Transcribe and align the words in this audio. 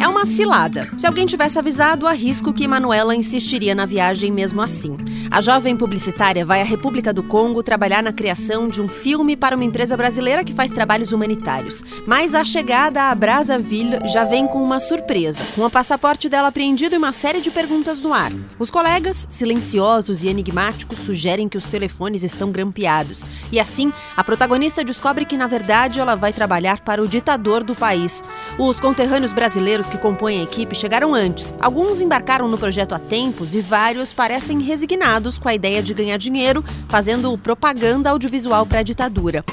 É 0.00 0.06
uma 0.06 0.24
cilada. 0.24 0.88
Se 0.96 1.08
alguém 1.08 1.26
tivesse 1.26 1.58
avisado, 1.58 2.06
arrisco 2.06 2.52
que 2.52 2.68
Manuela 2.68 3.16
insistiria 3.16 3.74
na 3.74 3.84
viagem 3.84 4.30
mesmo 4.30 4.62
assim. 4.62 4.96
A 5.28 5.40
jovem 5.40 5.76
publicitária 5.76 6.46
vai 6.46 6.60
à 6.60 6.64
República 6.64 7.12
do 7.12 7.22
Congo 7.24 7.64
trabalhar 7.64 8.00
na 8.00 8.12
criação 8.12 8.68
de 8.68 8.80
um 8.80 8.88
filme 8.88 9.36
para 9.36 9.56
uma 9.56 9.64
empresa 9.64 9.96
brasileira 9.96 10.44
que 10.44 10.54
faz 10.54 10.70
trabalhos 10.70 11.12
humanitários. 11.12 11.82
Mas 12.06 12.32
a 12.32 12.44
chegada 12.44 13.10
a 13.10 13.14
Brazzaville 13.14 13.98
já 14.06 14.24
vem 14.24 14.46
com 14.46 14.62
uma 14.62 14.78
surpresa, 14.78 15.42
com 15.56 15.66
o 15.66 15.70
passaporte 15.70 16.28
dela 16.28 16.48
apreendido 16.48 16.94
e 16.94 16.98
uma 16.98 17.10
série 17.10 17.40
de 17.40 17.50
perguntas 17.50 18.00
no 18.00 18.14
ar. 18.14 18.30
Os 18.56 18.70
colegas, 18.70 19.26
silenciosos 19.28 20.22
e 20.22 20.28
enigmáticos, 20.28 20.98
sugerem 20.98 21.48
que 21.48 21.58
os 21.58 21.64
telefones 21.64 22.22
estão 22.22 22.52
grampeados. 22.52 23.24
E 23.50 23.58
assim, 23.58 23.92
a 24.16 24.22
protagonista 24.22 24.84
descobre 24.84 25.24
que, 25.24 25.36
na 25.36 25.48
verdade, 25.48 25.98
ela 25.98 26.14
vai 26.14 26.32
trabalhar 26.32 26.80
para 26.80 27.02
o 27.02 27.08
ditador 27.08 27.64
do 27.64 27.74
país. 27.74 28.22
Os 28.58 28.78
conterrâneos 28.78 29.32
brasileiros 29.32 29.87
que 29.88 29.98
compõem 29.98 30.40
a 30.40 30.42
equipe 30.42 30.76
chegaram 30.76 31.14
antes. 31.14 31.54
Alguns 31.60 32.00
embarcaram 32.00 32.48
no 32.48 32.58
projeto 32.58 32.94
há 32.94 32.98
tempos 32.98 33.54
e 33.54 33.60
vários 33.60 34.12
parecem 34.12 34.60
resignados 34.60 35.38
com 35.38 35.48
a 35.48 35.54
ideia 35.54 35.82
de 35.82 35.94
ganhar 35.94 36.16
dinheiro 36.16 36.64
fazendo 36.88 37.36
propaganda 37.38 38.10
audiovisual 38.10 38.66
para 38.66 38.80
a 38.80 38.82
ditadura. 38.82 39.44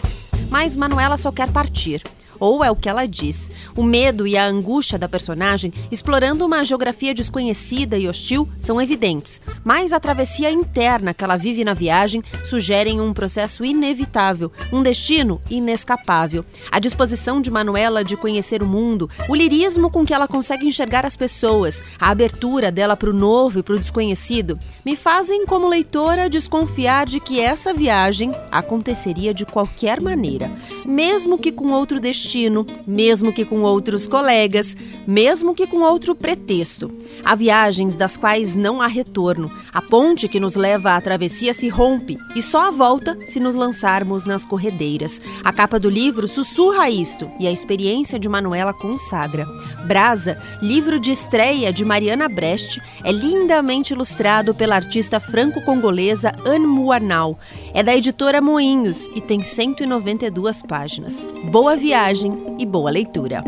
Mas 0.50 0.76
Manuela 0.76 1.18
só 1.18 1.32
quer 1.32 1.52
partir. 1.52 2.04
Ou 2.40 2.64
é 2.64 2.70
o 2.70 2.76
que 2.76 2.90
ela 2.90 3.06
diz. 3.06 3.50
O 3.76 3.84
medo 3.84 4.28
e 4.28 4.38
a 4.38 4.46
angústia 4.46 4.98
da 4.98 5.08
personagem, 5.08 5.74
explorando 5.92 6.46
uma 6.46 6.64
geografia 6.64 7.14
desconhecida 7.14 7.98
e 7.98 8.08
hostil, 8.08 8.48
são 8.60 8.82
evidentes. 8.82 9.42
Mas 9.64 9.94
a 9.94 10.00
travessia 10.00 10.52
interna 10.52 11.14
que 11.14 11.24
ela 11.24 11.38
vive 11.38 11.64
na 11.64 11.74
viagem 11.74 12.22
sugerem 12.44 13.00
um 13.00 13.14
processo 13.14 13.64
inevitável, 13.64 14.52
um 14.72 14.84
destino 14.84 15.40
inescapável. 15.50 16.44
A 16.72 16.80
disposição 16.80 17.40
de 17.40 17.52
Manuela 17.52 18.04
de 18.04 18.18
conhecer 18.18 18.62
o 18.62 18.68
mundo, 18.68 19.10
o 19.30 19.36
lirismo 19.36 19.90
com 19.90 20.06
que 20.06 20.14
ela 20.14 20.28
consegue 20.28 20.68
enxergar 20.68 21.06
as 21.06 21.16
pessoas, 21.16 21.84
a 22.00 22.10
abertura 22.10 22.72
dela 22.72 22.98
para 22.98 23.10
o 23.10 23.14
novo 23.14 23.60
e 23.60 23.64
para 23.64 23.76
o 23.76 23.80
desconhecido, 23.80 24.60
me 24.84 24.96
fazem, 24.96 25.46
como 25.46 25.68
leitora, 25.68 26.30
desconfiar 26.30 27.06
de 27.06 27.20
que 27.20 27.40
essa 27.40 27.74
viagem 27.74 28.34
aconteceria 28.52 29.34
de 29.34 29.46
qualquer 29.46 30.02
maneira, 30.02 30.52
mesmo 30.86 31.38
que 31.38 31.52
com 31.52 31.72
outro 31.72 32.00
destino 32.00 32.25
destino, 32.26 32.66
mesmo 32.88 33.32
que 33.32 33.46
com 33.46 33.62
outros 33.62 34.08
colegas, 34.08 34.76
mesmo 35.06 35.54
que 35.54 35.68
com 35.68 35.82
outro 35.82 36.16
pretexto. 36.16 36.92
Há 37.24 37.36
viagens 37.36 37.96
das 37.96 38.18
quais 38.18 38.56
não 38.56 38.82
há 38.82 38.88
retorno. 38.88 39.52
A 39.72 39.82
ponte 39.82 40.28
que 40.28 40.40
nos 40.40 40.56
leva 40.56 40.96
à 40.96 41.02
travessia 41.02 41.54
se 41.54 41.70
rompe 41.70 42.18
e 42.36 42.42
só 42.42 42.68
a 42.68 42.72
volta 42.72 43.18
se 43.26 43.40
nos 43.40 43.54
lançarmos 43.54 44.26
nas 44.26 44.46
corredeiras. 44.46 45.22
A 45.44 45.54
capa 45.54 45.80
do 45.80 45.90
livro 45.90 46.28
sussurra 46.28 46.90
isto 46.90 47.30
e 47.40 47.48
a 47.48 47.52
experiência 47.52 48.18
de 48.18 48.28
Manuela 48.28 48.74
consagra. 48.74 49.46
Brasa, 49.86 50.42
livro 50.62 51.00
de 51.00 51.12
estreia 51.12 51.72
de 51.72 51.86
Mariana 51.86 52.28
Brecht, 52.28 52.82
é 53.04 53.12
lindamente 53.12 53.94
ilustrado 53.94 54.56
pela 54.56 54.76
artista 54.76 55.20
franco-congolesa 55.20 56.32
Anne 56.46 56.66
Muarnau. 56.66 57.38
É 57.74 57.84
da 57.84 57.96
editora 57.96 58.42
Moinhos 58.42 59.08
e 59.16 59.22
tem 59.22 59.44
192 59.44 60.64
páginas. 60.64 61.32
Boa 61.52 61.76
viagem 61.76 62.15
e 62.24 62.66
boa 62.66 62.92
leitura. 62.92 63.44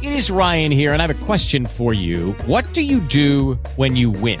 It 0.00 0.12
is 0.12 0.30
Ryan 0.30 0.72
here, 0.72 0.92
and 0.92 1.00
I 1.00 1.06
have 1.06 1.22
a 1.22 1.24
question 1.26 1.64
for 1.66 1.94
you. 1.94 2.32
What 2.46 2.64
do 2.72 2.82
you 2.82 3.00
do 3.00 3.58
when 3.76 3.94
you 3.94 4.10
win? 4.10 4.40